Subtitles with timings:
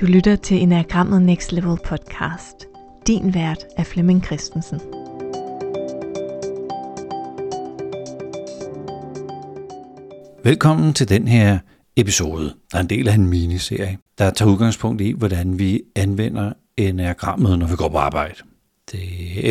[0.00, 2.66] Du lytter til Enagrammet Next Level podcast.
[3.06, 4.80] Din vært er Flemming Christensen.
[10.44, 11.58] Velkommen til den her
[11.96, 16.52] episode, der er en del af en miniserie, der tager udgangspunkt i, hvordan vi anvender
[16.76, 18.34] enagrammet, når vi går på arbejde.
[18.92, 19.00] Det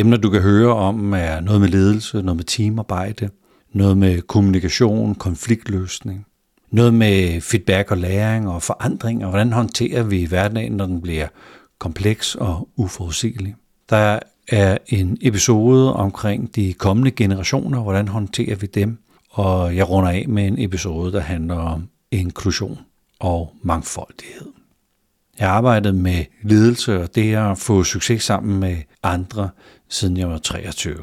[0.00, 3.28] emner, du kan høre om, er noget med ledelse, noget med teamarbejde,
[3.74, 6.26] noget med kommunikation, konfliktløsning,
[6.70, 11.26] noget med feedback og læring og forandring, og hvordan håndterer vi hverdagen, når den bliver
[11.78, 13.54] kompleks og uforudsigelig.
[13.90, 14.18] Der
[14.48, 18.98] er en episode omkring de kommende generationer, hvordan håndterer vi dem,
[19.30, 22.78] og jeg runder af med en episode, der handler om inklusion
[23.20, 24.46] og mangfoldighed.
[25.38, 29.50] Jeg har arbejdet med ledelse og det at få succes sammen med andre,
[29.88, 30.96] siden jeg var 23.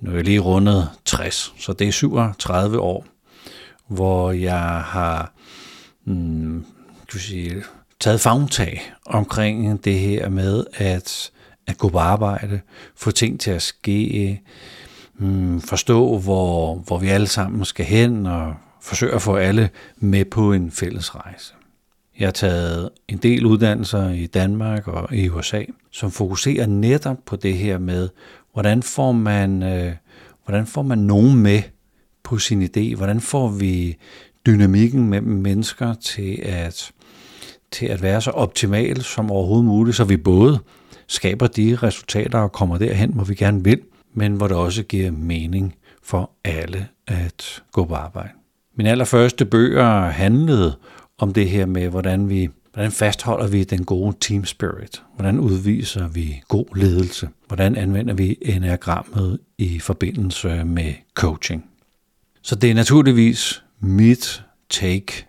[0.00, 3.06] Nu er jeg lige rundet 60, så det er 37 år,
[3.88, 5.32] hvor jeg har
[6.04, 6.64] mm,
[7.10, 7.62] kan sige,
[8.00, 11.30] taget fagtag omkring det her med at,
[11.66, 12.60] at gå på arbejde,
[12.96, 14.40] få ting til at ske,
[15.18, 20.24] mm, forstå, hvor, hvor vi alle sammen skal hen, og forsøge at få alle med
[20.24, 21.54] på en fælles rejse.
[22.18, 27.36] Jeg har taget en del uddannelser i Danmark og i USA, som fokuserer netop på
[27.36, 28.08] det her med,
[28.52, 29.92] hvordan får man, øh,
[30.44, 31.62] hvordan får man nogen med
[32.26, 32.96] på sin idé?
[32.96, 33.96] Hvordan får vi
[34.46, 36.90] dynamikken mellem mennesker til at,
[37.72, 40.58] til at være så optimal som overhovedet muligt, så vi både
[41.06, 43.80] skaber de resultater og kommer derhen, hvor vi gerne vil,
[44.14, 48.30] men hvor det også giver mening for alle at gå på arbejde.
[48.76, 50.76] Min allerførste bøger handlede
[51.18, 55.02] om det her med, hvordan vi Hvordan fastholder vi den gode team spirit?
[55.14, 57.28] Hvordan udviser vi god ledelse?
[57.46, 61.64] Hvordan anvender vi enagrammet i forbindelse med coaching?
[62.46, 65.26] Så det er naturligvis mit take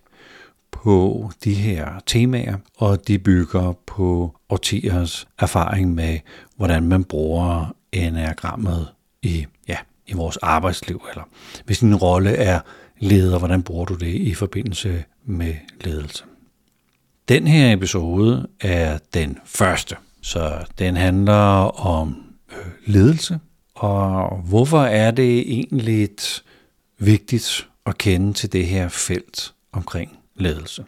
[0.70, 6.18] på de her temaer, og de bygger på årtiers erfaring med,
[6.56, 8.88] hvordan man bruger enagrammet
[9.22, 9.76] i, ja,
[10.06, 11.22] i vores arbejdsliv, eller
[11.64, 12.60] hvis din rolle er
[12.98, 16.24] leder, hvordan bruger du det i forbindelse med ledelse.
[17.28, 21.34] Den her episode er den første, så den handler
[21.86, 22.16] om
[22.52, 23.38] øh, ledelse,
[23.74, 26.08] og hvorfor er det egentlig
[26.98, 30.84] vigtigt at kende til det her felt omkring ledelse.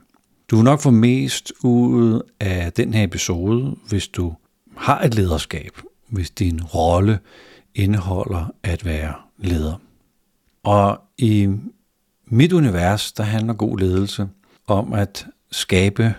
[0.51, 4.35] Du vil nok få mest ud af den her episode, hvis du
[4.77, 5.79] har et lederskab,
[6.09, 7.19] hvis din rolle
[7.75, 9.81] indeholder at være leder.
[10.63, 11.49] Og i
[12.27, 14.29] mit univers, der handler god ledelse
[14.67, 16.15] om at skabe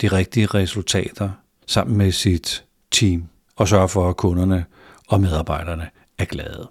[0.00, 1.30] de rigtige resultater
[1.66, 4.64] sammen med sit team og sørge for, at kunderne
[5.08, 6.68] og medarbejderne er glade.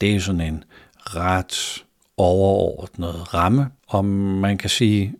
[0.00, 0.64] Det er sådan en
[1.06, 1.84] ret
[2.16, 5.14] overordnet ramme, om man kan sige,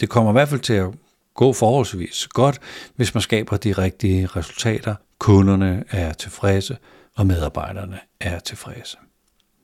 [0.00, 0.94] det kommer i hvert fald til at
[1.34, 2.58] gå forholdsvis godt,
[2.96, 4.94] hvis man skaber de rigtige resultater.
[5.18, 6.76] Kunderne er tilfredse,
[7.16, 8.96] og medarbejderne er tilfredse.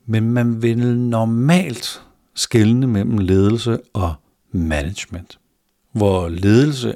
[0.05, 2.01] Men man vil normalt
[2.35, 4.13] skelne mellem ledelse og
[4.51, 5.39] management
[5.97, 6.95] hvor ledelse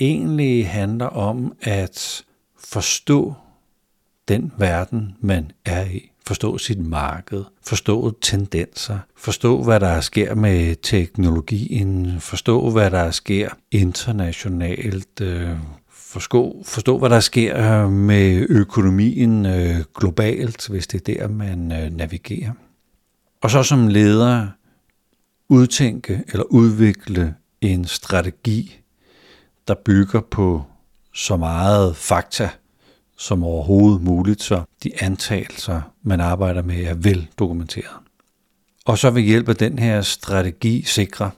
[0.00, 2.24] egentlig handler om at
[2.58, 3.34] forstå
[4.28, 6.11] den verden, man er i.
[6.32, 13.48] Forstå sit marked, forstå tendenser, forstå hvad der sker med teknologien, forstå hvad der sker
[13.70, 15.50] internationalt, øh,
[15.90, 21.72] forstå, forstå hvad der sker øh, med økonomien øh, globalt, hvis det er der, man
[21.72, 22.52] øh, navigerer.
[23.42, 24.48] Og så som leder
[25.48, 28.80] udtænke eller udvikle en strategi,
[29.68, 30.64] der bygger på
[31.14, 32.50] så meget fakta
[33.22, 37.96] som overhovedet muligt, så de antagelser, man arbejder med, er vel dokumenteret.
[38.84, 41.30] Og så vil hjælp af den her strategi sikre,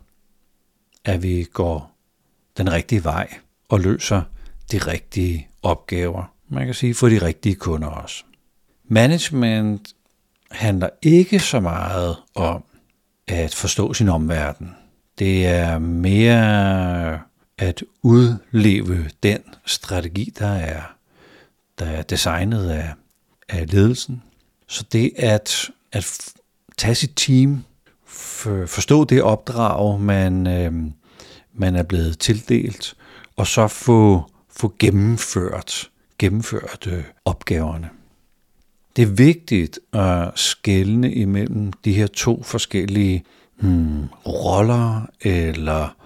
[1.05, 1.91] at vi går
[2.56, 3.28] den rigtige vej
[3.69, 4.23] og løser
[4.73, 6.33] de rigtige opgaver.
[6.49, 8.25] Man kan sige for de rigtige kunder også.
[8.89, 9.94] Management
[10.50, 12.65] handler ikke så meget om
[13.27, 14.75] at forstå sin omverden.
[15.19, 17.20] Det er mere
[17.59, 20.94] at udleve den strategi, der er,
[21.79, 22.93] der er designet af,
[23.49, 24.23] af ledelsen.
[24.67, 26.32] Så det at, at
[26.76, 27.65] tage sit team,
[28.06, 30.73] for, forstå det opdrag, man, øh,
[31.53, 32.94] man er blevet tildelt,
[33.37, 37.91] og så få, få gennemført, gennemført øh, opgaverne.
[38.97, 43.25] Det er vigtigt at skelne imellem de her to forskellige
[43.61, 45.97] hmm, roller eller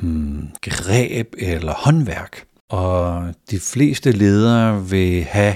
[0.00, 2.46] hmm, greb eller håndværk.
[2.70, 5.54] Og de fleste ledere vil have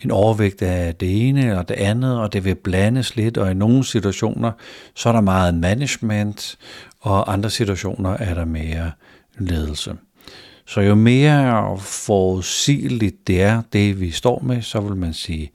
[0.00, 3.54] en overvægt af det ene eller det andet, og det vil blandes lidt, og i
[3.54, 4.52] nogle situationer,
[4.94, 6.58] så er der meget management,
[7.00, 8.90] og andre situationer er der mere
[9.38, 9.94] ledelse.
[10.66, 15.50] Så jo mere forudsigeligt det er, det vi står med, så vil man sige,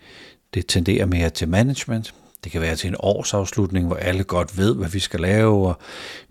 [0.53, 2.13] det tenderer mere til management.
[2.47, 5.77] Det kan være til en årsafslutning, hvor alle godt ved, hvad vi skal lave, og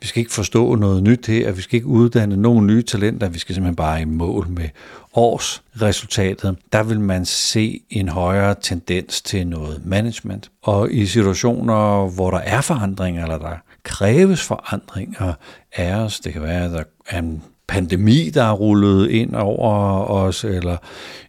[0.00, 3.38] vi skal ikke forstå noget nyt her, vi skal ikke uddanne nogen nye talenter, vi
[3.38, 4.68] skal simpelthen bare i mål med
[5.14, 6.56] årsresultatet.
[6.72, 10.50] Der vil man se en højere tendens til noget management.
[10.62, 15.32] Og i situationer, hvor der er forandringer, eller der kræves forandringer
[15.76, 20.04] af os, det kan være, at der er en pandemi, der er rullet ind over
[20.04, 20.76] os, eller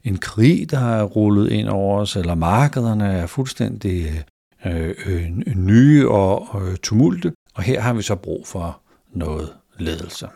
[0.04, 4.24] en krig, der er rullet ind over os, eller markederne er fuldstændig
[4.68, 7.34] øh, øh nye og øh, tumulte.
[7.54, 8.80] Og her har vi så brug for
[9.14, 10.28] noget ledelse.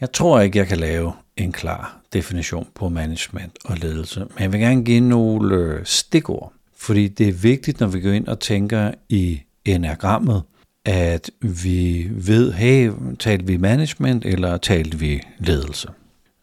[0.00, 4.52] Jeg tror ikke, jeg kan lave en klar definition på management og ledelse, men jeg
[4.52, 8.40] vil gerne give nogle øh, stikord, fordi det er vigtigt, når vi går ind og
[8.40, 10.42] tænker i enagrammet,
[10.84, 15.88] at vi ved, hey, talte vi management, eller talte vi ledelse?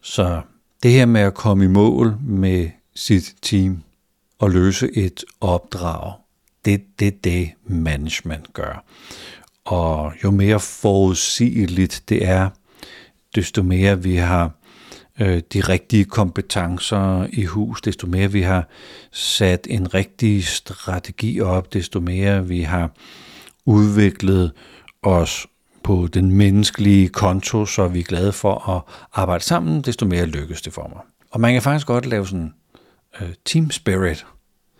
[0.02, 0.42] Så
[0.84, 3.84] det her med at komme i mål med sit team
[4.40, 6.14] og løse et opdrag,
[6.78, 8.84] det det det, management gør.
[9.66, 12.50] Og jo mere forudsigeligt det er,
[13.36, 14.52] desto mere vi har
[15.20, 18.68] øh, de rigtige kompetencer i hus, desto mere vi har
[19.12, 22.92] sat en rigtig strategi op, desto mere vi har
[23.66, 24.52] udviklet
[25.02, 25.48] os
[25.84, 28.82] på den menneskelige konto, så vi er glade for at
[29.14, 31.02] arbejde sammen, desto mere lykkes det for mig.
[31.32, 32.54] Og man kan faktisk godt lave sådan
[33.22, 34.26] øh, team spirit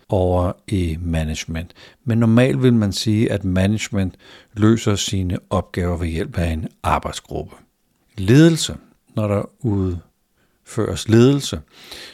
[0.10, 1.74] over i management.
[2.04, 4.16] Men normalt vil man sige, at management
[4.54, 7.56] løser sine opgaver ved hjælp af en arbejdsgruppe.
[8.18, 8.76] Ledelse,
[9.16, 11.62] når der udføres ledelse,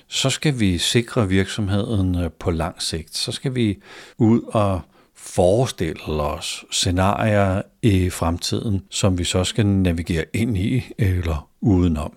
[0.08, 3.18] så skal vi sikre virksomheden øh, på lang sigt.
[3.18, 3.78] Så skal vi
[4.18, 4.82] ud og
[5.16, 12.14] forestille os scenarier i fremtiden, som vi så skal navigere ind i eller udenom.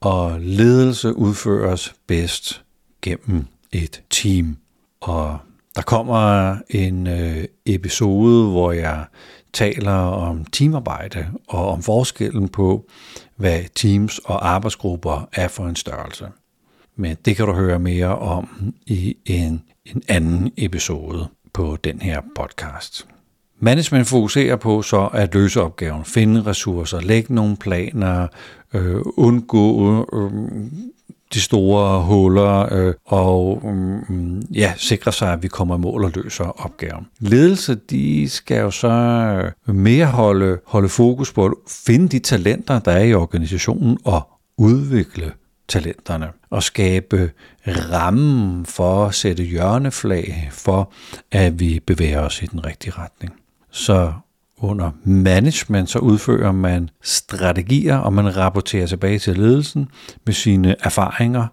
[0.00, 2.62] Og ledelse udføres bedst
[3.02, 4.56] gennem et team.
[5.06, 5.38] Og
[5.76, 9.04] der kommer en øh, episode, hvor jeg
[9.52, 12.84] taler om teamarbejde og om forskellen på,
[13.36, 16.26] hvad teams og arbejdsgrupper er for en størrelse.
[16.96, 22.20] Men det kan du høre mere om i en, en anden episode på den her
[22.36, 23.06] podcast.
[23.58, 28.26] Management fokuserer på så at løse opgaven, finde ressourcer, lægge nogle planer,
[28.74, 30.30] øh, undgå øh,
[31.34, 36.12] de store huller øh, og øh, ja, sikre sig, at vi kommer i mål og
[36.14, 37.06] løser opgaven.
[37.20, 38.88] Ledelse, de skal jo så
[39.68, 44.28] øh, mere holde, holde fokus på at finde de talenter, der er i organisationen og
[44.58, 45.32] udvikle
[45.68, 47.30] talenterne og skabe
[47.66, 50.92] rammen for at sætte hjørneflag for,
[51.32, 53.32] at vi bevæger os i den rigtige retning.
[53.70, 54.12] Så
[54.58, 59.88] under management, så udfører man strategier, og man rapporterer tilbage til ledelsen
[60.26, 61.46] med sine erfaringer,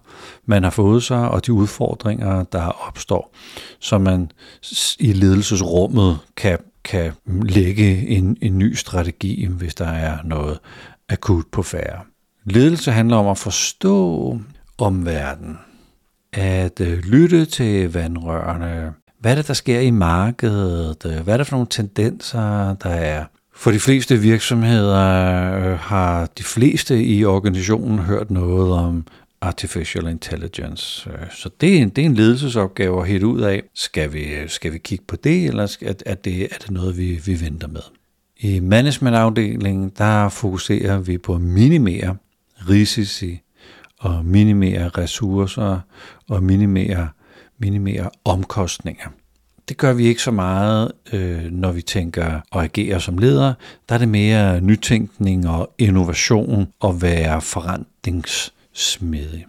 [0.46, 3.34] man har fået sig, og de udfordringer, der opstår,
[3.80, 4.30] så man
[4.98, 10.58] i ledelsesrummet kan, kan lægge en, en ny strategi, hvis der er noget
[11.08, 12.00] akut på færre.
[12.44, 14.38] Ledelse handler om at forstå
[14.78, 15.58] omverdenen,
[16.32, 18.92] at øh, lytte til vandrørene,
[19.24, 23.24] hvad er det, der sker i markedet, hvad er det for nogle tendenser, der er.
[23.54, 24.96] For de fleste virksomheder
[25.56, 29.06] øh, har de fleste i organisationen hørt noget om
[29.40, 31.10] artificial intelligence.
[31.10, 33.62] Øh, så det er en, det er en ledelsesopgave at hætte ud af.
[33.74, 37.20] Skal vi, skal vi kigge på det, eller er, er, det, er det noget, vi,
[37.24, 37.82] vi venter med?
[38.36, 42.16] I managementafdelingen, der fokuserer vi på at minimere
[42.68, 43.40] risici
[43.98, 45.80] og minimere ressourcer
[46.28, 47.08] og minimere,
[47.58, 49.08] minimere omkostninger.
[49.68, 53.54] Det gør vi ikke så meget, øh, når vi tænker og agerer som ledere.
[53.88, 59.46] Der er det mere nytænkning og innovation og være forandringssmedig.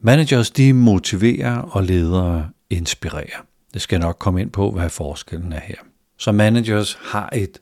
[0.00, 3.46] Managers de motiverer og ledere inspirerer.
[3.74, 5.76] Det skal nok komme ind på, hvad forskellen er her.
[6.18, 7.58] Så managers har et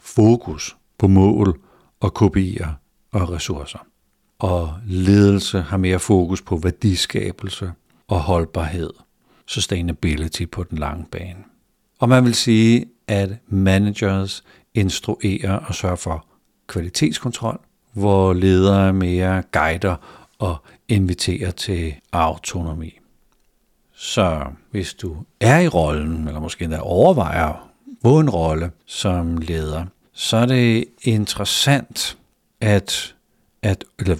[0.00, 1.60] fokus på mål
[2.00, 2.68] og kopier
[3.12, 3.86] og ressourcer
[4.38, 7.72] og ledelse har mere fokus på værdiskabelse
[8.08, 8.90] og holdbarhed,
[9.46, 11.44] sustainability på den lange bane.
[11.98, 16.26] Og man vil sige, at managers instruerer og sørger for
[16.66, 17.60] kvalitetskontrol,
[17.92, 19.96] hvor ledere mere guider
[20.38, 20.56] og
[20.88, 22.98] inviterer til autonomi.
[23.94, 27.70] Så hvis du er i rollen, eller måske endda overvejer
[28.02, 32.18] på en rolle som leder, så er det interessant
[32.60, 33.14] at
[33.64, 34.16] at, eller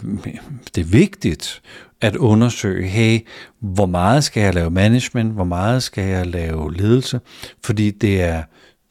[0.75, 1.62] det er vigtigt
[2.04, 3.26] at undersøge, hey,
[3.61, 7.20] hvor meget skal jeg lave management, hvor meget skal jeg lave ledelse,
[7.64, 8.42] fordi det er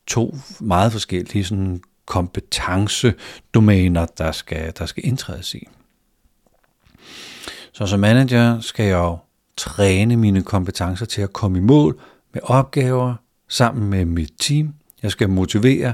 [0.07, 5.67] to meget forskellige sådan, kompetencedomæner, der skal, der skal indtrædes i.
[7.73, 9.17] Så som manager skal jeg jo
[9.57, 11.99] træne mine kompetencer til at komme i mål
[12.33, 13.15] med opgaver
[13.47, 14.73] sammen med mit team.
[15.03, 15.93] Jeg skal motivere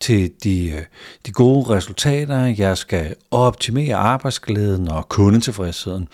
[0.00, 0.82] til de, øh,
[1.26, 2.44] de gode resultater.
[2.44, 6.08] Jeg skal optimere arbejdsglæden og kundetilfredsheden.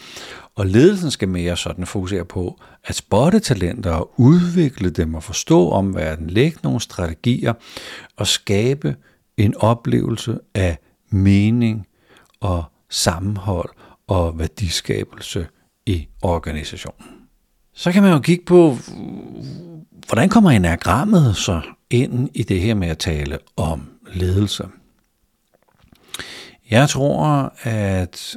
[0.54, 5.70] Og ledelsen skal mere sådan fokusere på at spotte talenter og udvikle dem og forstå
[5.70, 7.52] om lægge nogle strategier
[8.16, 8.96] og skabe
[9.36, 10.78] en oplevelse af
[11.10, 11.86] mening
[12.40, 13.70] og sammenhold
[14.06, 15.46] og værdiskabelse
[15.86, 17.08] i organisationen.
[17.74, 18.76] Så kan man jo kigge på,
[20.06, 24.64] hvordan kommer enagrammet så ind i det her med at tale om ledelse?
[26.70, 28.36] Jeg tror, at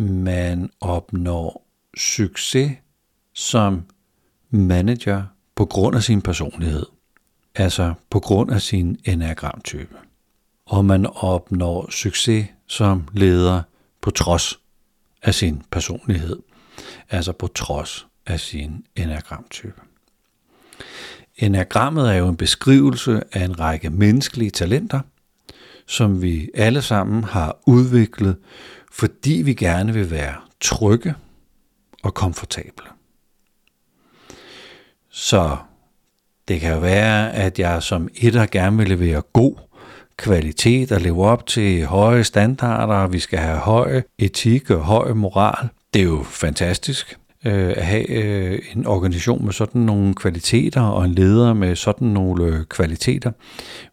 [0.00, 1.66] man opnår
[1.96, 2.72] succes
[3.34, 3.82] som
[4.50, 5.22] manager
[5.54, 6.86] på grund af sin personlighed.
[7.54, 9.96] Altså på grund af sin enagramtype.
[10.66, 13.62] Og man opnår succes som leder
[14.00, 14.60] på trods
[15.22, 16.36] af sin personlighed.
[17.10, 19.80] Altså på trods af sin enagramtype.
[21.36, 25.00] Enagrammet er jo en beskrivelse af en række menneskelige talenter,
[25.86, 28.36] som vi alle sammen har udviklet,
[28.90, 31.14] fordi vi gerne vil være trygge
[32.02, 32.86] og komfortable.
[35.10, 35.56] Så
[36.48, 39.54] det kan være, at jeg som etter gerne vil levere god
[40.16, 45.68] kvalitet og leve op til høje standarder, vi skal have høj etik og høj moral.
[45.94, 51.04] Det er jo fantastisk øh, at have øh, en organisation med sådan nogle kvaliteter og
[51.04, 53.32] en leder med sådan nogle øh, kvaliteter.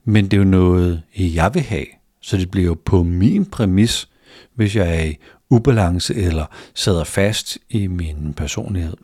[0.04, 1.86] Men det er jo noget, jeg vil have.
[2.22, 4.10] Så det bliver jo på min præmis,
[4.56, 5.18] hvis jeg er i
[5.50, 8.98] ubalance eller sidder fast i min personlighed.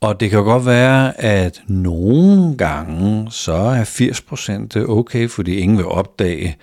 [0.00, 3.84] Og det kan jo godt være, at nogle gange så er
[4.84, 6.56] 80% okay, fordi ingen vil opdage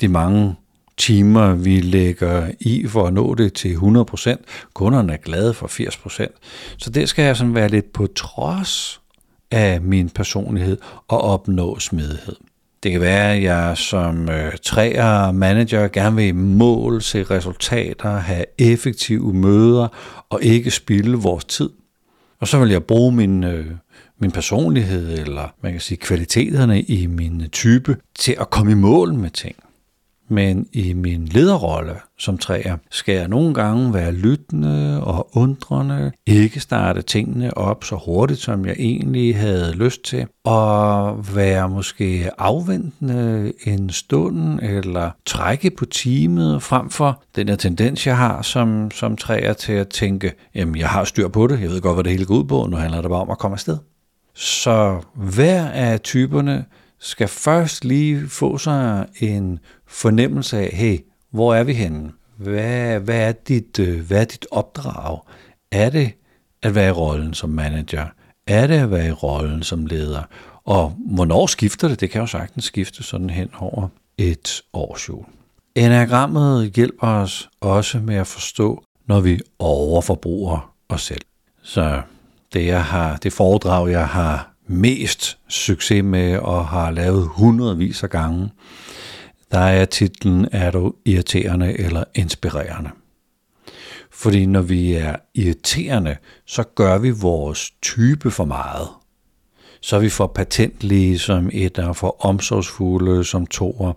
[0.00, 0.54] de mange
[0.96, 4.36] timer, vi lægger i for at nå det til 100%.
[4.74, 6.76] Kunderne er glade for 80%.
[6.78, 9.00] Så det skal jeg sådan være lidt på trods
[9.50, 12.36] af min personlighed og opnå smidighed.
[12.86, 18.44] Det kan være, at jeg som øh, træer manager gerne vil mål, se resultater, have
[18.58, 19.88] effektive møder
[20.30, 21.70] og ikke spilde vores tid.
[22.40, 23.66] Og så vil jeg bruge min, øh,
[24.20, 29.14] min personlighed, eller man kan sige kvaliteterne i min type, til at komme i mål
[29.14, 29.56] med ting.
[30.28, 36.60] Men i min lederrolle som træer skal jeg nogle gange være lyttende og undrende, ikke
[36.60, 43.52] starte tingene op så hurtigt, som jeg egentlig havde lyst til, og være måske afventende
[43.66, 49.16] en stund, eller trække på timet frem for den her tendens, jeg har som, som
[49.16, 52.12] træer til at tænke, jamen jeg har styr på det, jeg ved godt, hvad det
[52.12, 53.78] hele går ud på, nu handler det bare om at komme afsted.
[54.34, 56.64] Så hver af typerne
[56.98, 60.98] skal først lige få sig en fornemmelse af, hey,
[61.30, 62.12] hvor er vi henne?
[62.36, 65.18] Hvad, hvad, er dit, øh, hvad er dit opdrag?
[65.72, 66.12] Er det
[66.62, 68.06] at være i rollen som manager?
[68.46, 70.22] Er det at være i rollen som leder?
[70.64, 72.00] Og hvornår skifter det?
[72.00, 73.88] Det kan jo sagtens skifte sådan hen over
[74.18, 75.24] et årsjul.
[75.74, 81.20] Enagrammet hjælper os også med at forstå, når vi overforbruger os selv.
[81.62, 82.02] Så
[82.52, 88.10] det, jeg har, det foredrag, jeg har mest succes med og har lavet hundredvis af
[88.10, 88.50] gange,
[89.50, 92.90] der er titlen Er du irriterende eller inspirerende?
[94.10, 98.88] Fordi når vi er irriterende, så gør vi vores type for meget.
[99.86, 103.92] Så er vi for patentlige som et, og for omsorgsfulde som toer,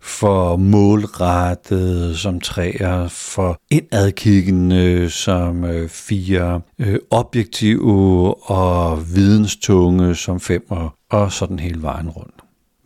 [0.00, 10.94] for målrettet som træer, for indadkiggende som øh, fire, øh, objektive og videnstunge som femmer,
[11.10, 12.34] og sådan hele vejen rundt.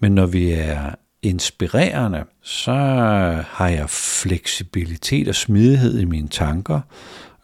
[0.00, 2.73] Men når vi er inspirerende, så
[3.49, 6.80] har jeg fleksibilitet og smidighed i mine tanker,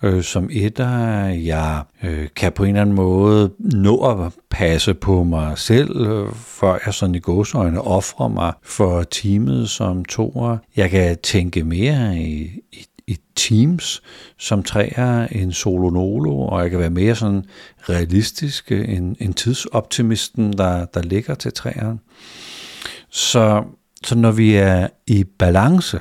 [0.03, 1.27] øh, som etter.
[1.29, 6.33] jeg øh, kan på en eller anden måde nå at passe på mig selv, øh,
[6.35, 10.57] før jeg sådan i godsøjne offrer mig for teamet som toer.
[10.77, 14.03] Jeg kan tænke mere i, i i teams
[14.39, 17.45] som træer en solo nolo, og jeg kan være mere sådan
[17.89, 21.99] realistisk end, end tidsoptimisten, der, der ligger til træerne.
[23.11, 23.65] Så,
[24.05, 26.01] så når vi er i balance,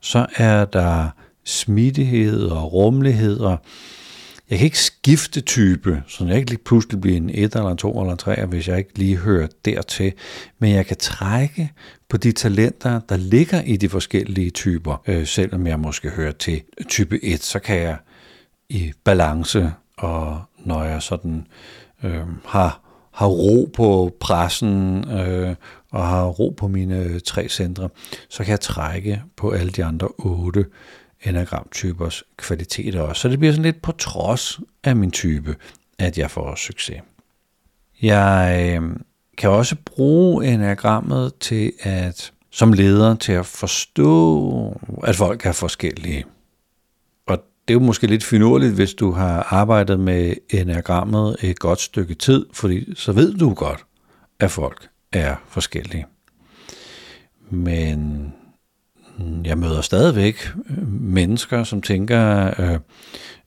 [0.00, 1.08] så er der
[1.44, 3.58] smidighed og rummelighed, og
[4.50, 7.76] jeg kan ikke skifte type, så jeg ikke lige pludselig bliver en 1 eller en
[7.76, 10.12] 2 eller en 3, hvis jeg ikke lige hører dertil.
[10.58, 11.72] Men jeg kan trække
[12.08, 15.02] på de talenter, der ligger i de forskellige typer.
[15.06, 17.96] Øh, selvom jeg måske hører til type 1, så kan jeg
[18.68, 21.46] i balance, og når jeg sådan
[22.02, 22.80] øh, har,
[23.12, 25.54] har ro på pressen, øh,
[25.90, 27.88] og har ro på mine tre centre,
[28.28, 30.64] så kan jeg trække på alle de andre otte
[31.24, 33.22] enagramtypers kvaliteter også.
[33.22, 35.56] Så det bliver sådan lidt på trods af min type,
[35.98, 37.00] at jeg får succes.
[38.02, 38.96] Jeg øh,
[39.38, 46.24] kan også bruge enagrammet til at som leder til at forstå, at folk er forskellige.
[47.26, 47.38] Og
[47.68, 52.14] det er jo måske lidt finurligt, hvis du har arbejdet med enagrammet et godt stykke
[52.14, 53.84] tid, fordi så ved du godt,
[54.40, 56.06] at folk er forskellige.
[57.50, 58.32] Men
[59.44, 62.78] jeg møder stadigvæk øh, mennesker, som tænker, øh,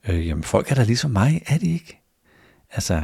[0.08, 2.02] øh, jamen folk er da ligesom mig, er de ikke?
[2.72, 3.02] Altså,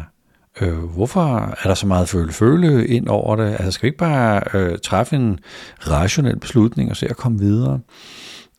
[0.60, 3.52] øh, hvorfor er der så meget føle-føle ind over det?
[3.52, 5.38] Altså skal vi ikke bare øh, træffe en
[5.80, 7.80] rationel beslutning og se at komme videre?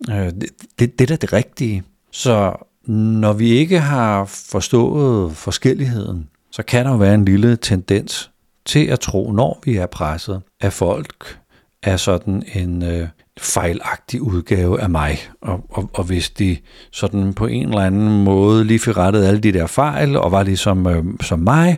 [0.09, 1.83] Øh, det, det, det er da det rigtige.
[2.11, 2.55] Så
[2.87, 8.31] når vi ikke har forstået forskelligheden, så kan der jo være en lille tendens
[8.65, 11.39] til at tro, når vi er presset, at folk
[11.83, 13.07] er sådan en øh,
[13.39, 15.19] fejlagtig udgave af mig.
[15.41, 16.57] Og, og, og hvis de
[16.91, 20.43] sådan på en eller anden måde lige fik rettet alle de der fejl, og var
[20.43, 21.77] ligesom øh, som mig,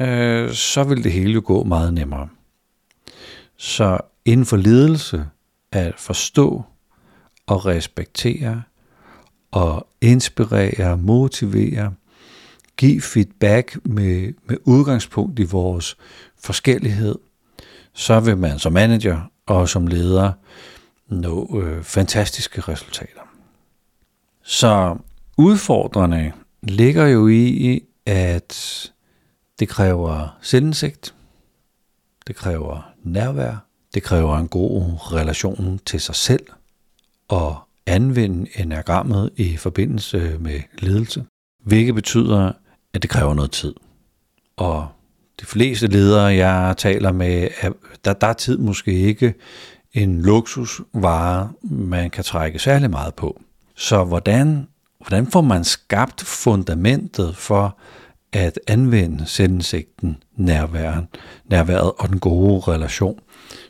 [0.00, 2.28] øh, så ville det hele jo gå meget nemmere.
[3.56, 5.26] Så inden for ledelse,
[5.72, 6.64] at forstå
[7.46, 8.62] og respektere
[9.50, 11.92] og inspirere, motivere,
[12.76, 15.96] give feedback med, med udgangspunkt i vores
[16.42, 17.14] forskellighed,
[17.94, 20.32] så vil man som manager og som leder
[21.08, 23.20] nå øh, fantastiske resultater.
[24.42, 24.96] Så
[25.36, 26.32] udfordrende
[26.62, 28.82] ligger jo i, at
[29.58, 31.14] det kræver selvindsigt,
[32.26, 36.46] det kræver nærvær, det kræver en god relation til sig selv
[37.28, 41.24] og anvende enagrammet i forbindelse med ledelse,
[41.64, 42.52] hvilket betyder,
[42.94, 43.74] at det kræver noget tid.
[44.56, 44.88] Og
[45.40, 47.48] de fleste ledere, jeg taler med,
[48.04, 49.34] der, der er tid måske ikke
[49.96, 53.40] en luksusvare, man kan trække særlig meget på.
[53.76, 57.78] Så hvordan, hvordan får man skabt fundamentet for
[58.32, 61.08] at anvende selvindsigten, nærværen,
[61.44, 63.20] nærværet og den gode relation,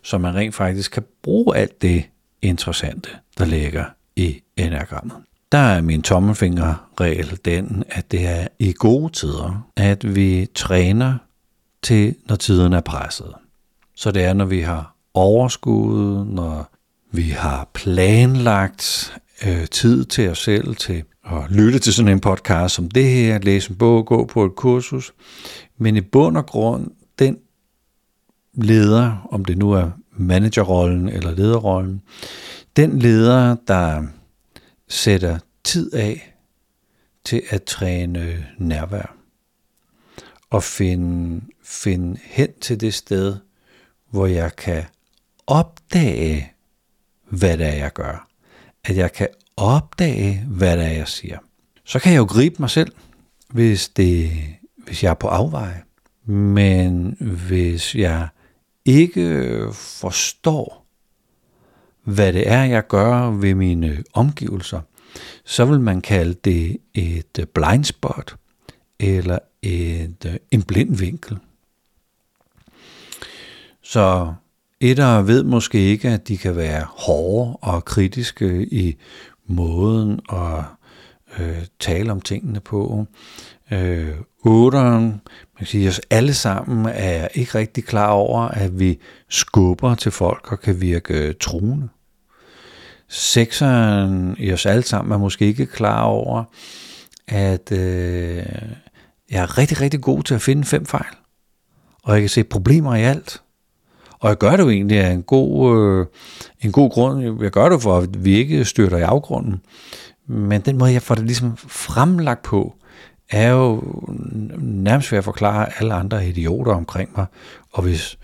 [0.03, 2.05] så man rent faktisk kan bruge alt det
[2.43, 3.85] interessante, der ligger
[4.17, 5.17] i enagrammet.
[5.53, 11.19] Der er min tommelfingerregel den, at det er i gode tider, at vi træner
[11.83, 13.33] til, når tiden er presset.
[13.95, 16.73] Så det er, når vi har overskud, når
[17.13, 19.15] vi har planlagt
[19.47, 23.39] øh, tid til os selv til at lytte til sådan en podcast som det her,
[23.39, 25.15] læse en bog, gå på et kursus.
[25.79, 27.39] Men i bund og grund, den
[28.55, 32.03] leder, om det nu er managerrollen eller lederrollen,
[32.77, 34.03] den leder, der
[34.89, 36.35] sætter tid af
[37.25, 39.17] til at træne nærvær
[40.51, 43.37] og finde, finde hen til det sted,
[44.11, 44.85] hvor jeg kan
[45.47, 46.53] opdage,
[47.29, 48.29] hvad det er, jeg gør.
[48.85, 51.39] At jeg kan opdage, hvad det er, jeg siger.
[51.85, 52.93] Så kan jeg jo gribe mig selv,
[53.49, 54.31] hvis, det,
[54.77, 55.83] hvis jeg er på afveje.
[56.25, 58.29] Men hvis jeg
[58.85, 60.87] ikke forstår,
[62.03, 64.81] hvad det er, jeg gør ved mine omgivelser,
[65.45, 68.37] så vil man kalde det et blind spot
[68.99, 71.39] eller et, en blind vinkel.
[73.83, 74.35] Så
[74.81, 78.97] Etter ved måske ikke, at de kan være hårde og kritiske i
[79.47, 80.65] måden at
[81.39, 83.07] øh, tale om tingene på.
[83.71, 88.99] Øh, otteren, man kan sige, os alle sammen er ikke rigtig klar over, at vi
[89.29, 91.89] skubber til folk og kan virke truende.
[93.09, 96.45] Sekseren i os alle sammen er måske ikke klar over,
[97.29, 98.47] at øh,
[99.31, 101.15] jeg er rigtig, rigtig god til at finde fem fejl.
[102.03, 103.43] Og jeg kan se problemer i alt.
[104.21, 106.07] Og jeg gør det jo egentlig af en god, øh,
[106.61, 107.43] en god grund.
[107.43, 109.61] Jeg gør det for, at vi ikke styrter i afgrunden.
[110.27, 112.75] Men den måde, jeg får det ligesom fremlagt på,
[113.31, 113.83] er jo
[114.59, 117.27] nærmest ved at forklare alle andre idioter omkring mig.
[117.73, 118.19] Og hvis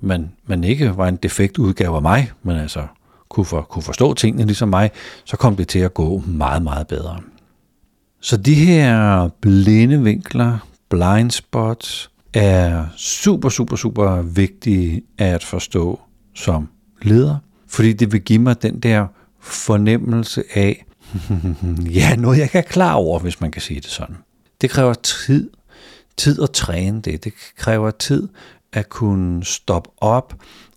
[0.00, 2.86] man, man ikke var en defekt udgave af mig, men altså
[3.28, 4.90] kunne, for, kunne forstå tingene ligesom mig,
[5.24, 7.18] så kom det til at gå meget, meget bedre.
[8.20, 10.58] Så de her blinde vinkler,
[10.88, 16.00] blind spots, er super, super, super vigtige at forstå
[16.34, 16.68] som
[17.02, 17.36] leder,
[17.68, 19.06] fordi det vil give mig den der
[19.40, 20.84] fornemmelse af,
[21.98, 24.16] ja, noget jeg kan klar over, hvis man kan sige det sådan.
[24.60, 25.50] Det kræver tid,
[26.16, 27.24] tid at træne det.
[27.24, 28.28] Det kræver tid
[28.72, 30.34] at kunne stoppe op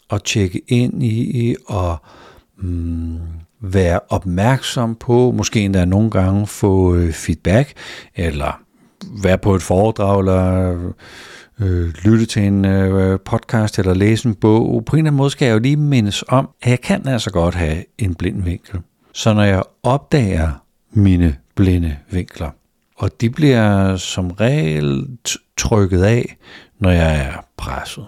[0.10, 1.98] og tjekke ind i og
[2.58, 3.20] mm,
[3.62, 7.74] være opmærksom på, måske endda nogle gange få øh, feedback,
[8.16, 8.62] eller
[9.24, 10.94] være på et foredrag, eller
[11.60, 14.86] øh, lytte til en øh, podcast eller læse en bog.
[14.86, 17.32] På en eller anden måde skal jeg jo lige mindes om, at jeg kan altså
[17.32, 18.80] godt have en blind vinkel.
[19.14, 20.52] Så når jeg opdager
[20.92, 22.50] mine blinde vinkler,
[22.98, 25.08] og de bliver som regel
[25.58, 26.38] trykket af,
[26.80, 28.06] når jeg er presset.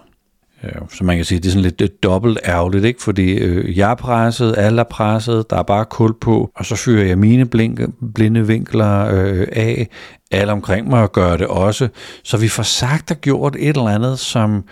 [0.63, 3.03] Øh, så man kan sige, det er sådan lidt, dobbelt ærgerligt, ikke?
[3.03, 6.75] fordi øh, jeg er presset, alle er presset, der er bare kul på, og så
[6.75, 9.87] fyrer jeg mine blinke, blinde vinkler øh, af,
[10.31, 11.87] alle omkring mig og gør det også.
[12.23, 14.63] Så vi får sagt og gjort et eller andet, som,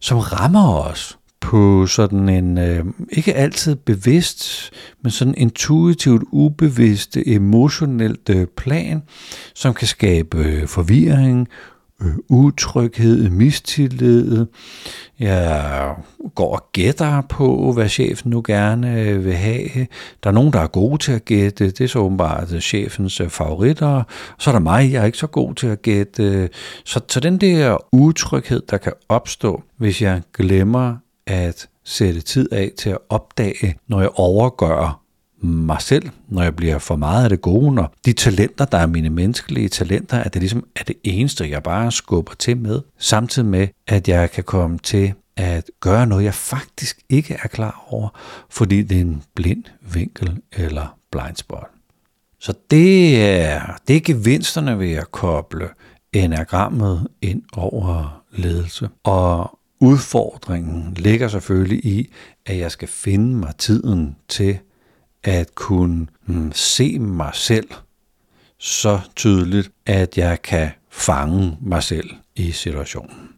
[0.00, 4.70] som rammer os på sådan en, øh, ikke altid bevidst,
[5.02, 9.02] men sådan intuitivt ubevidst, emotionelt øh, plan,
[9.54, 11.48] som kan skabe øh, forvirring,
[12.02, 14.46] øh, utryghed, mistillid.
[15.18, 15.94] Jeg
[16.34, 19.86] går og gætter på, hvad chefen nu gerne øh, vil have.
[20.22, 21.70] Der er nogen, der er gode til at gætte.
[21.70, 24.02] Det er så åbenbart øh, chefens øh, favoritter.
[24.38, 26.48] Så er der mig, jeg er ikke så god til at gætte.
[26.84, 32.70] Så, så den der utryghed, der kan opstå, hvis jeg glemmer at sætte tid af
[32.78, 35.07] til at opdage, når jeg overgør
[35.40, 38.86] mig selv, når jeg bliver for meget af det gode, når de talenter, der er
[38.86, 43.48] mine menneskelige talenter, at det ligesom er det eneste, jeg bare skubber til med, samtidig
[43.48, 48.08] med, at jeg kan komme til at gøre noget, jeg faktisk ikke er klar over,
[48.50, 51.68] fordi det er en blind vinkel eller blind spot.
[52.40, 55.68] Så det er, det er gevinsterne ved at koble
[56.12, 58.88] enagrammet ind over ledelse.
[59.04, 62.12] Og udfordringen ligger selvfølgelig i,
[62.46, 64.58] at jeg skal finde mig tiden til
[65.24, 67.68] at kunne mm, se mig selv
[68.58, 73.28] så tydeligt, at jeg kan fange mig selv i situationen.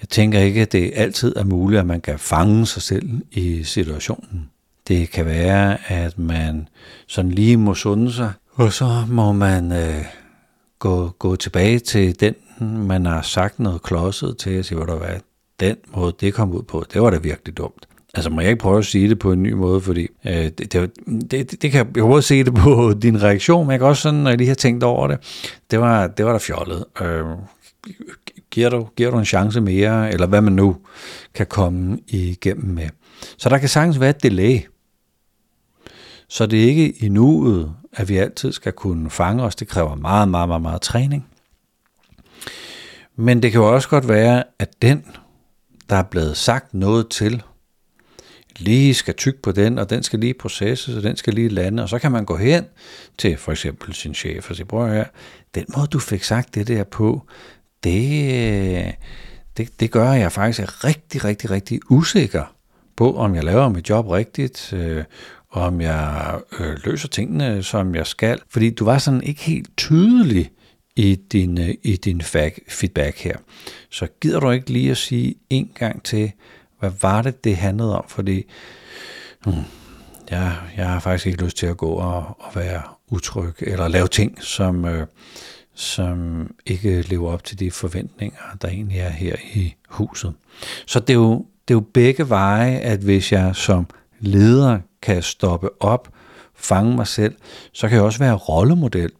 [0.00, 3.62] Jeg tænker ikke, at det altid er muligt, at man kan fange sig selv i
[3.64, 4.50] situationen.
[4.88, 6.68] Det kan være, at man
[7.06, 10.04] sådan lige må sunde sig, og så må man øh,
[10.78, 12.34] gå, gå tilbage til den,
[12.86, 15.20] man har sagt noget klodset til, og sige, hvor der var,
[15.60, 17.88] den måde, det kom ud på, det var da virkelig dumt.
[18.14, 20.72] Altså må jeg ikke prøve at sige det på en ny måde, fordi øh, det,
[20.72, 20.90] det,
[21.30, 24.20] det, det kan jeg både se det på din reaktion, men jeg kan også sådan,
[24.20, 25.18] når jeg lige har tænkt over det,
[25.70, 26.84] det var, det var da fjollet.
[27.02, 27.24] Øh,
[28.50, 30.76] giver, du, giver du en chance mere, eller hvad man nu
[31.34, 32.88] kan komme igennem med.
[33.38, 34.60] Så der kan sagtens være et delay.
[36.28, 39.56] Så det er ikke i nuet, at vi altid skal kunne fange os.
[39.56, 41.26] Det kræver meget, meget, meget, meget træning.
[43.16, 45.04] Men det kan jo også godt være, at den,
[45.90, 47.42] der er blevet sagt noget til,
[48.58, 51.82] lige skal tykke på den, og den skal lige processes, og den skal lige lande,
[51.82, 52.64] og så kan man gå hen
[53.18, 55.04] til for eksempel sin chef og sige, prøv her,
[55.54, 57.22] den måde du fik sagt det der på,
[57.84, 58.94] det,
[59.56, 62.54] det, det gør, at jeg faktisk er rigtig, rigtig, rigtig usikker
[62.96, 65.04] på, om jeg laver mit job rigtigt, øh,
[65.50, 68.38] om jeg øh, løser tingene, som jeg skal.
[68.50, 70.50] Fordi du var sådan ikke helt tydelig
[70.96, 72.22] i din, øh, i din
[72.68, 73.36] feedback her.
[73.90, 76.32] Så gider du ikke lige at sige en gang til,
[76.78, 78.04] hvad var det, det handlede om?
[78.08, 78.42] Fordi
[79.44, 79.64] hmm,
[80.30, 84.08] jeg, jeg har faktisk ikke lyst til at gå og, og være utryg, eller lave
[84.08, 85.06] ting, som, øh,
[85.74, 90.34] som ikke lever op til de forventninger, der egentlig er her i huset.
[90.86, 93.86] Så det er jo, det er jo begge veje, at hvis jeg som
[94.20, 96.08] leder kan stoppe op,
[96.54, 97.34] fange mig selv,
[97.72, 99.10] så kan jeg også være rollemodel,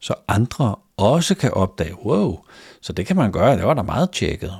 [0.00, 2.38] så andre også kan opdage, wow,
[2.80, 4.52] så det kan man gøre, det var da meget tjekket.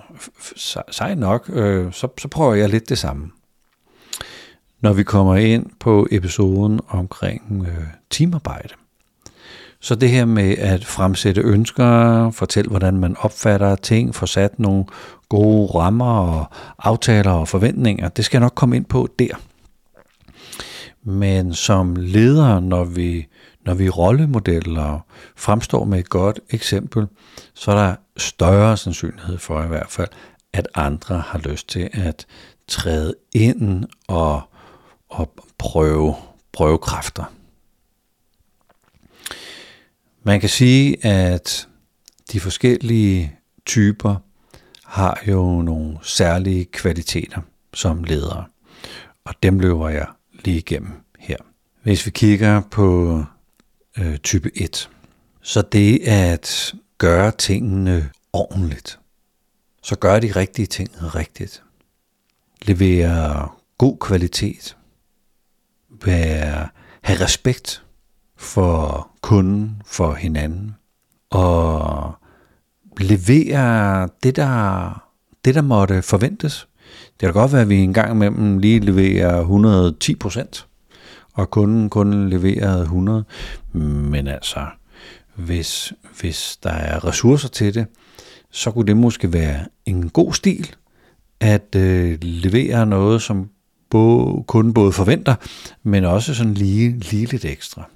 [0.91, 3.31] Sej nok, øh, så, så prøver jeg lidt det samme.
[4.81, 8.75] Når vi kommer ind på episoden omkring øh, teamarbejde,
[9.81, 14.85] så det her med at fremsætte ønsker, fortælle hvordan man opfatter ting, få sat nogle
[15.29, 16.47] gode rammer og
[16.79, 19.35] aftaler og forventninger, det skal jeg nok komme ind på der.
[21.03, 23.27] Men som leder, når vi,
[23.67, 25.01] når vi rollemodeller
[25.37, 27.07] fremstår med et godt eksempel,
[27.55, 30.09] så er der større sandsynlighed for i hvert fald,
[30.53, 32.27] at andre har lyst til at
[32.69, 34.43] træde ind og,
[35.09, 36.15] og prøve,
[36.53, 37.25] prøve kræfter.
[40.23, 41.69] Man kan sige, at
[42.33, 44.17] de forskellige typer
[44.85, 47.41] har jo nogle særlige kvaliteter
[47.75, 48.45] som ledere,
[49.25, 50.07] og dem løber jeg
[50.45, 51.37] lige igennem her.
[51.83, 53.25] Hvis vi kigger på
[53.99, 54.91] øh, type 1,
[55.43, 58.99] så det at gøre tingene ordentligt,
[59.83, 61.63] så gør de rigtige ting rigtigt.
[62.63, 64.77] Levere god kvalitet.
[66.05, 66.69] Være,
[67.03, 67.83] have respekt
[68.37, 70.75] for kunden, for hinanden.
[71.31, 72.15] Og
[72.99, 74.91] levere det, der,
[75.45, 76.69] det, der måtte forventes.
[77.21, 80.67] Det kan godt være, at vi en gang imellem lige leverer 110 procent,
[81.37, 83.25] og kunden kun leverede 100.
[83.73, 84.67] Men altså,
[85.35, 87.87] hvis, hvis der er ressourcer til det,
[88.51, 90.75] så kunne det måske være en god stil
[91.41, 93.51] at øh, levere noget, som
[93.91, 95.35] både, kunden både forventer,
[95.83, 97.91] men også sådan lige, lige lidt ekstra.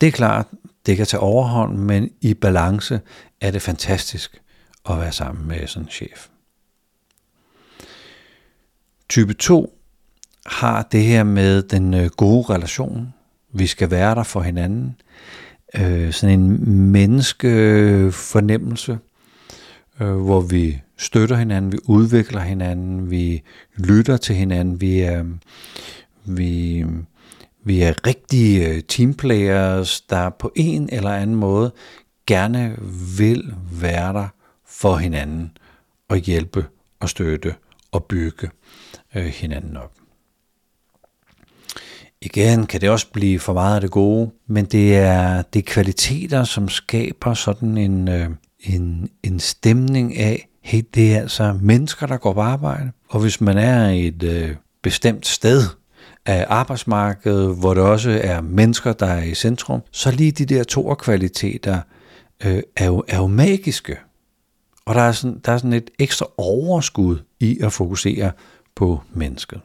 [0.00, 0.46] Det er klart,
[0.86, 3.00] det kan tage overhånd, men i balance
[3.40, 4.42] er det fantastisk
[4.90, 6.28] at være sammen med sådan en chef.
[9.08, 9.81] Type 2
[10.46, 13.14] har det her med den øh, gode relation.
[13.52, 14.96] Vi skal være der for hinanden.
[15.74, 18.98] Øh, sådan en menneskefornemmelse,
[20.00, 23.42] øh, hvor vi støtter hinanden, vi udvikler hinanden, vi
[23.76, 25.24] lytter til hinanden, vi er,
[26.24, 26.84] vi,
[27.64, 31.72] vi er rigtige øh, teamplayers, der på en eller anden måde
[32.26, 32.76] gerne
[33.18, 34.28] vil være der
[34.66, 35.56] for hinanden
[36.08, 36.66] og hjælpe
[37.00, 37.54] og støtte
[37.92, 38.50] og bygge
[39.14, 40.01] øh, hinanden op.
[42.24, 45.72] Igen kan det også blive for meget af det gode, men det er, det er
[45.72, 48.28] kvaliteter, som skaber sådan en, øh,
[48.60, 52.90] en, en stemning af, hey, det er altså mennesker, der går på arbejde.
[53.08, 55.62] Og hvis man er et øh, bestemt sted
[56.26, 60.64] af arbejdsmarkedet, hvor det også er mennesker, der er i centrum, så lige de der
[60.64, 61.80] to kvaliteter
[62.44, 63.96] øh, er, jo, er jo magiske.
[64.84, 68.32] Og der er, sådan, der er sådan et ekstra overskud i at fokusere
[68.76, 69.60] på mennesket.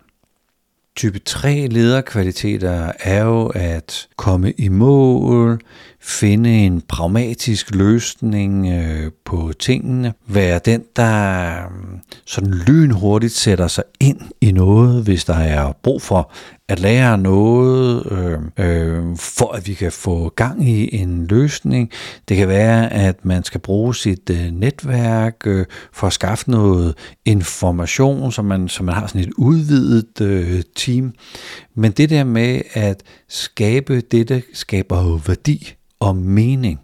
[0.97, 5.62] Type 3 lederkvaliteter er jo at komme i mål,
[6.01, 13.83] finde en pragmatisk løsning øh, på tingene, være den, der mm, sådan lynhurtigt sætter sig
[13.99, 16.31] ind i noget, hvis der er brug for
[16.69, 21.91] at lære noget, øh, øh, for at vi kan få gang i en løsning.
[22.30, 26.97] Det kan være, at man skal bruge sit øh, netværk øh, for at skaffe noget
[27.25, 31.13] information, så man, så man har sådan et udvidet øh, team.
[31.75, 36.80] Men det der med at skabe det, der skaber værdi og mening,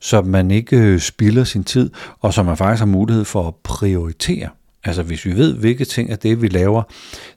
[0.00, 3.54] så man ikke øh, spilder sin tid, og så man faktisk har mulighed for at
[3.54, 4.48] prioritere.
[4.88, 6.82] Altså hvis vi ved, hvilke ting er det, vi laver,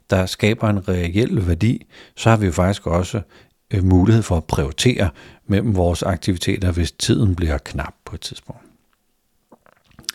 [0.10, 1.86] der skaber en reel værdi,
[2.16, 3.22] så har vi jo faktisk også
[3.74, 5.10] øh, mulighed for at prioritere
[5.48, 8.62] mellem vores aktiviteter, hvis tiden bliver knap på et tidspunkt.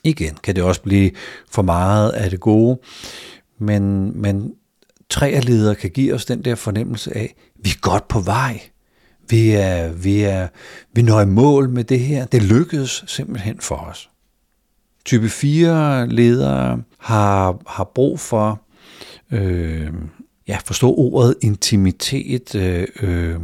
[0.04, 1.10] Igen kan det også blive
[1.50, 2.78] for meget af det gode,
[3.58, 4.54] men, men
[5.10, 8.60] træerledere kan give os den der fornemmelse af, vi er godt på vej.
[9.28, 10.48] Vi er, vi er,
[10.92, 12.26] vi når i mål med det her.
[12.26, 14.10] Det lykkedes simpelthen for os.
[15.04, 18.60] Type 4 ledere har, har brug for
[19.30, 19.92] øh,
[20.48, 23.36] ja, forstå ordet intimitet øh, øh,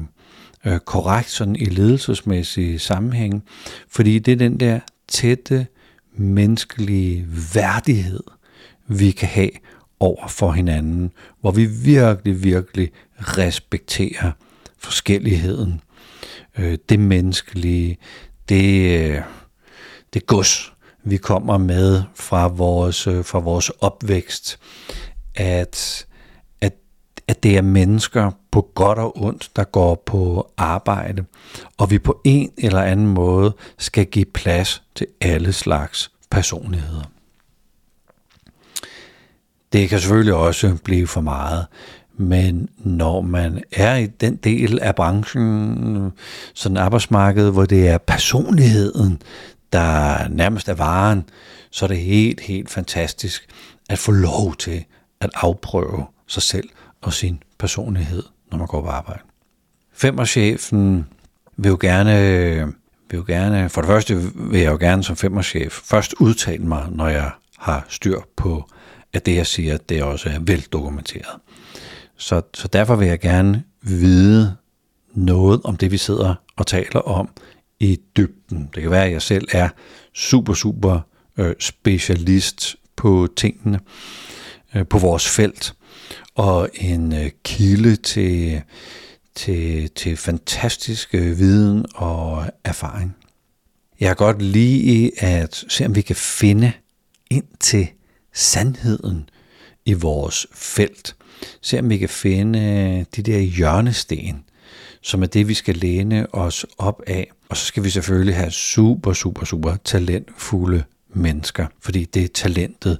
[0.65, 3.45] øh korrekt sådan i ledelsesmæssige sammenhæng,
[3.89, 5.67] fordi det er den der tætte
[6.15, 8.23] menneskelige værdighed,
[8.89, 9.51] vi kan have
[10.01, 14.33] over for hinanden, hvor vi virkelig, virkelig respekterer
[14.79, 15.81] forskelligheden,
[16.59, 17.97] øh, det menneskelige,
[18.49, 19.21] det, øh,
[20.15, 20.72] det gods,
[21.05, 24.59] vi kommer med fra vores, øh, fra vores opvækst,
[25.35, 26.07] at,
[26.61, 26.75] at,
[27.29, 31.25] at det er mennesker på godt og ondt, der går på arbejde,
[31.79, 37.03] og vi på en eller anden måde skal give plads til alle slags personligheder.
[39.73, 41.67] Det kan selvfølgelig også blive for meget,
[42.17, 46.13] men når man er i den del af branchen,
[46.55, 49.23] sådan arbejdsmarkedet, hvor det er personligheden,
[49.73, 51.25] der nærmest er varen,
[51.71, 53.49] så er det helt, helt fantastisk
[53.91, 54.85] at få lov til
[55.21, 56.69] at afprøve sig selv
[57.01, 59.23] og sin personlighed, når man går på arbejde.
[59.93, 61.07] Femmerchefen
[61.57, 62.73] vil jo gerne,
[63.11, 66.87] vil jo gerne, for det første vil jeg jo gerne som femmerchef først udtale mig,
[66.91, 68.69] når jeg har styr på,
[69.13, 71.41] at det jeg siger, det også er veldokumenteret.
[72.17, 74.57] Så, så derfor vil jeg gerne vide
[75.15, 77.29] noget om det, vi sidder og taler om
[77.83, 78.71] i dybden.
[78.75, 79.69] Det kan være, at jeg selv er
[80.15, 81.01] super, super
[81.37, 83.81] øh, specialist på tingene,
[84.75, 85.75] øh, på vores felt,
[86.35, 88.63] og en øh, kilde til,
[89.35, 93.17] til, til fantastisk øh, viden og erfaring.
[94.01, 96.73] Jeg kan godt lide at se, om vi kan finde
[97.31, 97.89] ind til
[98.33, 99.31] sandheden
[99.85, 101.17] i vores felt.
[101.61, 104.45] Se om vi kan finde øh, de der hjørnesten,
[105.03, 107.31] som er det, vi skal læne os op af.
[107.53, 110.83] Og så skal vi selvfølgelig have super, super, super talentfulde
[111.15, 112.99] mennesker, fordi det er talentet,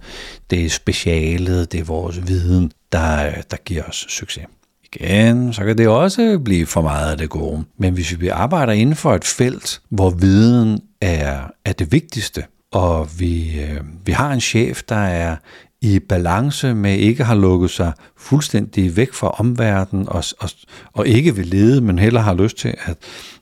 [0.51, 4.45] det er specialet, det er vores viden, der, der giver os succes.
[4.85, 7.65] Igen, så kan det også blive for meget af det gode.
[7.79, 13.09] Men hvis vi arbejder inden for et felt, hvor viden er, er det vigtigste, og
[13.19, 15.37] vi, øh, vi har en chef, der er
[15.83, 20.51] i balance med ikke har lukket sig fuldstændig væk fra omverdenen og, og,
[20.93, 22.97] og ikke vil lede, men heller har lyst til at,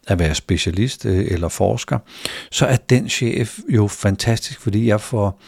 [0.07, 1.99] at være specialist øh, eller forsker,
[2.51, 5.41] så er den chef jo fantastisk, fordi jeg får,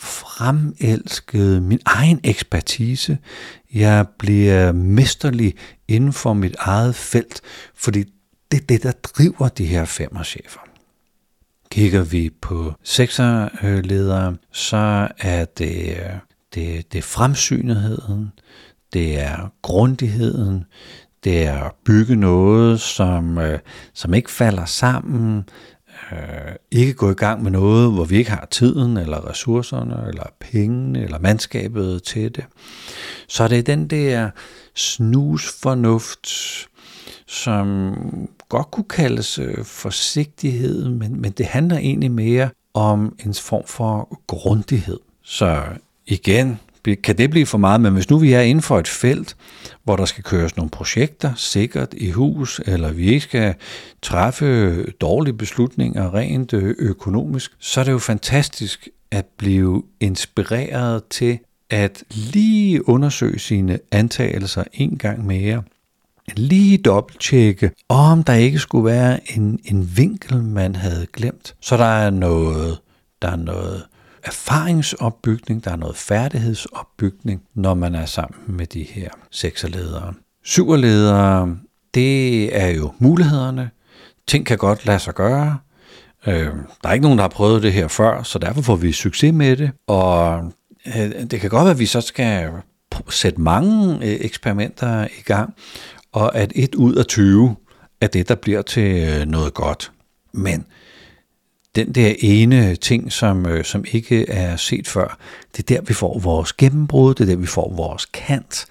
[0.00, 3.18] fremelsket min egen ekspertise.
[3.74, 5.54] Jeg bliver mesterlig
[5.88, 7.40] inden for mit eget felt,
[7.74, 8.04] fordi
[8.52, 9.84] det er det, der driver de her
[10.24, 10.60] chefer.
[11.70, 18.32] Kigger vi på sekserledere, så er det, øh, det, det er fremsynetheden,
[18.92, 20.64] det er grundigheden,
[21.24, 23.58] det er at bygge noget, som, øh,
[23.94, 25.48] som ikke falder sammen,
[26.12, 30.24] øh, ikke gå i gang med noget, hvor vi ikke har tiden, eller ressourcerne, eller
[30.40, 32.44] pengene, eller mandskabet til det.
[33.28, 34.30] Så det er den der
[34.74, 36.28] snusfornuft,
[37.26, 37.94] som
[38.48, 44.20] godt kunne kaldes øh, forsigtighed, men, men det handler egentlig mere om en form for
[44.26, 44.98] grundighed.
[45.22, 45.62] Så
[46.08, 46.58] igen,
[47.02, 49.36] kan det blive for meget, men hvis nu vi er inden for et felt,
[49.84, 53.54] hvor der skal køres nogle projekter sikkert i hus, eller vi ikke skal
[54.02, 61.38] træffe dårlige beslutninger rent øh, økonomisk, så er det jo fantastisk at blive inspireret til
[61.70, 65.62] at lige undersøge sine antagelser en gang mere.
[66.36, 71.54] Lige dobbelttjekke, om der ikke skulle være en, en vinkel, man havde glemt.
[71.60, 72.78] Så der er noget,
[73.22, 73.82] der er noget
[74.28, 80.14] erfaringsopbygning, der er noget færdighedsopbygning, når man er sammen med de her sekserledere.
[80.44, 81.56] Syverledere,
[81.94, 83.70] det er jo mulighederne.
[84.26, 85.58] Ting kan godt lade sig gøre.
[86.26, 88.92] Øh, der er ikke nogen, der har prøvet det her før, så derfor får vi
[88.92, 89.70] succes med det.
[89.86, 90.44] Og
[90.86, 92.50] øh, det kan godt være, at vi så skal
[93.10, 95.54] sætte mange øh, eksperimenter i gang,
[96.12, 97.56] og at et ud af 20
[98.00, 99.92] er det, der bliver til øh, noget godt.
[100.32, 100.66] Men
[101.76, 105.18] den der ene ting, som, øh, som ikke er set før,
[105.56, 108.66] det er der, vi får vores gennembrud, det er der, vi får vores kant,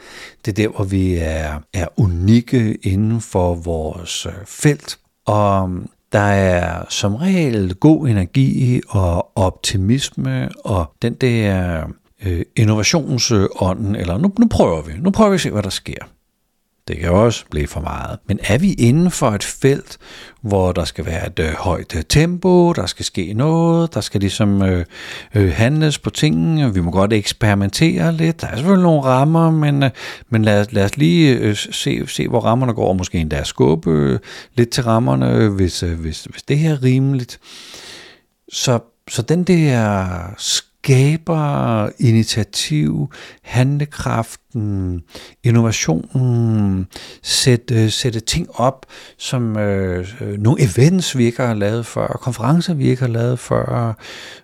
[0.45, 4.99] det er der, hvor vi er, er unikke inden for vores øh, felt.
[5.25, 11.83] Og mm, der er som regel god energi og optimisme og den der
[12.25, 16.03] øh, innovationsånden, eller nu, nu prøver vi, nu prøver vi at se, hvad der sker.
[16.87, 18.19] Det kan også blive for meget.
[18.27, 19.97] Men er vi inden for et felt,
[20.41, 24.21] hvor der skal være et øh, højt øh, tempo, der skal ske noget, der skal
[24.21, 24.85] ligesom øh,
[25.35, 28.41] øh, handles på tingene, vi må godt eksperimentere lidt.
[28.41, 29.89] Der er selvfølgelig nogle rammer, men, øh,
[30.29, 33.91] men lad, lad os lige øh, se, se, hvor rammerne går, og måske endda skubbe
[33.91, 34.19] øh,
[34.55, 37.39] lidt til rammerne, hvis, øh, hvis, hvis det her er rimeligt.
[38.51, 40.07] Så, så den der
[40.83, 43.11] skaber initiativ,
[43.41, 45.01] handlekraften,
[45.43, 46.87] innovationen,
[47.23, 48.85] sætte, øh, sætte ting op,
[49.17, 53.39] som øh, øh, nogle events, vi ikke har lavet før, konferencer, vi ikke har lavet
[53.39, 53.97] før,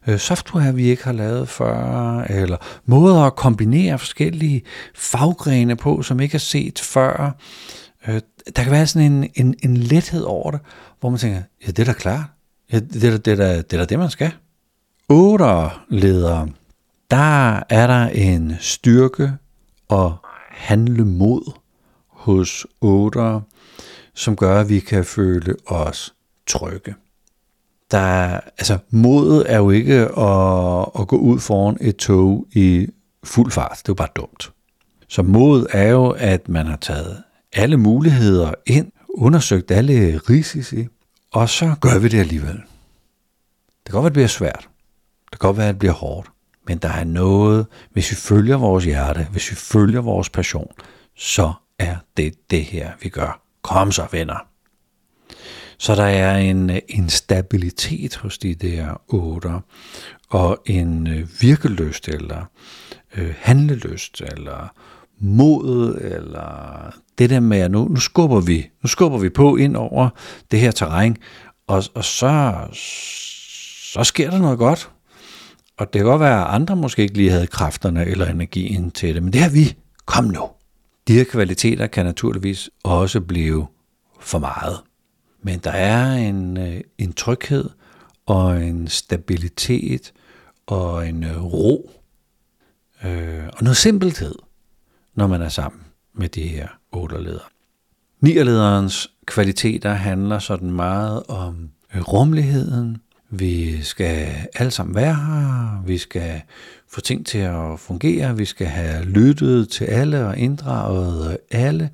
[0.08, 4.62] øh, software, vi ikke har lavet før, eller måder at kombinere forskellige
[4.96, 7.38] faggrene på, som ikke er set før.
[8.08, 8.22] Øh,
[8.56, 10.60] der kan være sådan en, en, en lethed over det,
[11.00, 12.26] hvor man tænker, ja, det er da klart.
[12.72, 14.32] Ja, det, er, det, er, det, er, det er det, man skal
[15.90, 16.50] ledere,
[17.12, 19.34] der er der en styrke
[19.88, 20.18] og
[20.50, 21.52] handlemod
[22.08, 23.42] hos otter,
[24.14, 26.14] som gør, at vi kan føle os
[26.48, 26.96] trygge.
[27.92, 32.88] Der er, altså, modet er jo ikke at, at gå ud foran et tog i
[33.24, 33.78] fuld fart.
[33.78, 34.52] Det er jo bare dumt.
[35.08, 37.24] Så mod er jo, at man har taget
[37.54, 40.88] alle muligheder ind, undersøgt alle risici,
[41.32, 42.56] og så gør vi det alligevel.
[42.56, 44.70] Det kan godt være, det bliver svært.
[45.34, 46.30] Det kan godt være, at det bliver hårdt,
[46.68, 50.72] men der er noget, hvis vi følger vores hjerte, hvis vi følger vores passion,
[51.18, 53.42] så er det det her, vi gør.
[53.62, 54.48] Kom så, venner.
[55.78, 59.60] Så der er en, en stabilitet hos de der otter,
[60.30, 62.46] og en øh, virkeløst, eller
[63.18, 64.74] øh, handlelyst, eller
[65.20, 69.76] mod, eller det der med, at nu, nu, skubber vi, nu skubber vi på ind
[69.76, 70.10] over
[70.52, 71.18] det her terræn,
[71.68, 72.54] og, og så,
[73.94, 74.90] så sker der noget godt.
[75.78, 79.16] Og det kan godt være, at andre måske ikke lige havde kræfterne eller energien til
[79.16, 79.78] det, men det har vi.
[80.06, 80.50] Kom nu.
[81.08, 83.68] De her kvaliteter kan naturligvis også blive
[84.20, 84.78] for meget.
[85.42, 87.70] Men der er en, øh, en tryghed
[88.26, 90.14] og en stabilitet
[90.68, 91.92] og en øh, ro
[93.04, 94.36] øh, og noget simpelthed,
[95.16, 95.82] når man er sammen
[96.14, 97.44] med de her otterledere.
[98.22, 102.98] Nierlederens kvaliteter handler sådan meget om rumligheden, rummeligheden,
[103.40, 106.42] vi skal alle sammen være her, vi skal
[106.90, 111.90] få ting til at fungere, vi skal have lyttet til alle og inddraget alle,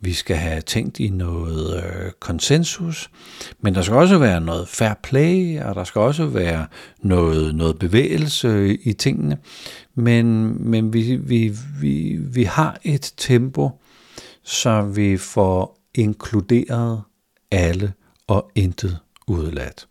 [0.00, 3.10] vi skal have tænkt i noget øh, konsensus,
[3.60, 6.66] men der skal også være noget fair play, og der skal også være
[7.02, 9.38] noget, noget bevægelse i tingene,
[9.94, 13.70] men, men vi, vi, vi, vi har et tempo,
[14.42, 17.02] så vi får inkluderet
[17.50, 17.92] alle
[18.26, 19.86] og intet udladt.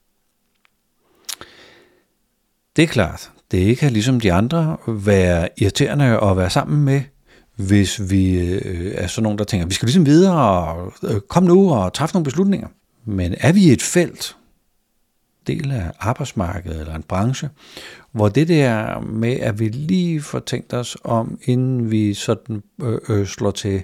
[2.76, 7.02] Det er klart, det kan ikke ligesom de andre være irriterende at være sammen med,
[7.56, 11.44] hvis vi øh, er sådan nogen, der tænker, vi skal ligesom videre og øh, kom
[11.44, 12.68] nu og træffe nogle beslutninger.
[13.06, 14.36] Men er vi i et felt,
[15.48, 17.50] del af arbejdsmarkedet eller en branche,
[18.12, 23.00] hvor det der med, at vi lige får tænkt os om, inden vi sådan øh,
[23.10, 23.84] øh, slår til,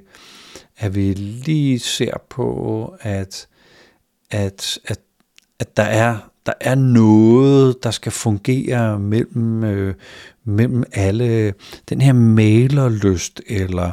[0.78, 3.48] at vi lige ser på, at,
[4.32, 5.00] at, at,
[5.60, 9.96] at der er der er noget, der skal fungere mellem, øh,
[10.46, 11.54] mellem alle,
[11.90, 13.92] den her malerlyst, eller,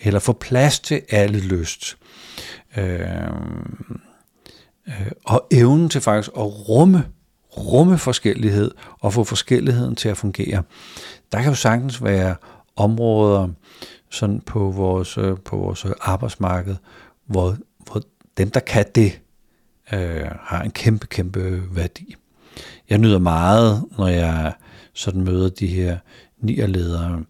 [0.00, 1.96] eller få plads til alle lyst.
[2.76, 3.00] Øh,
[4.88, 7.06] øh, og evnen til faktisk at rumme,
[7.56, 8.70] rumme forskellighed,
[9.00, 10.62] og få forskelligheden til at fungere.
[11.32, 12.34] Der kan jo sagtens være
[12.76, 13.48] områder
[14.10, 16.76] sådan på vores, øh, på vores arbejdsmarked,
[17.26, 17.56] hvor,
[17.90, 18.02] hvor
[18.38, 19.20] dem, der kan det,
[19.92, 22.16] øh, har en kæmpe, kæmpe værdi.
[22.90, 24.52] Jeg nyder meget, når jeg
[24.92, 25.98] sådan møder de her
[26.40, 27.24] nierledere,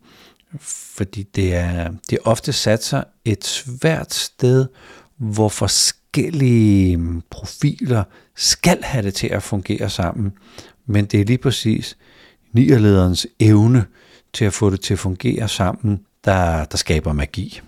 [0.96, 4.66] fordi det er, det er ofte sat sig et svært sted,
[5.16, 8.04] hvor forskellige profiler
[8.36, 10.32] skal have det til at fungere sammen.
[10.86, 11.96] Men det er lige præcis
[12.52, 13.84] nierlederens evne
[14.32, 17.60] til at få det til at fungere sammen, der, der skaber magi.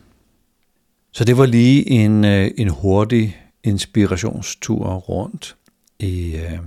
[1.13, 5.57] Så det var lige en, øh, en hurtig inspirationstur rundt
[5.99, 6.59] i, øh,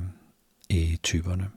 [0.69, 1.47] i typerne.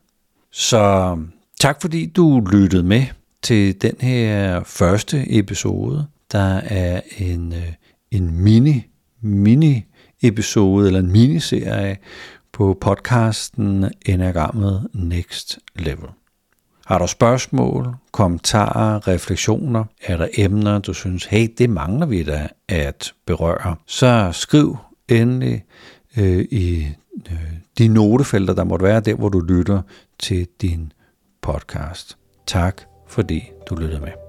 [0.51, 1.16] Så
[1.61, 3.07] tak fordi du lyttede med
[3.43, 6.07] til den her første episode.
[6.32, 7.72] Der er en, øh,
[8.11, 8.86] en mini,
[9.20, 9.84] mini
[10.22, 11.97] episode eller en miniserie
[12.53, 16.09] på podcasten Enagrammet Next Level.
[16.86, 19.84] Har du spørgsmål, kommentarer, refleksioner?
[20.03, 23.76] Er der emner, du synes, hey, det mangler vi da at berøre?
[23.86, 24.76] Så skriv
[25.09, 25.65] endelig
[26.19, 26.87] øh, i
[27.31, 29.83] øh, de notefelter, der måtte være der, hvor du lytter
[30.19, 30.93] til din
[31.43, 32.19] podcast.
[32.47, 34.28] Tak fordi du lyttede med.